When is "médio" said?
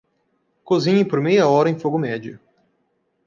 1.99-2.39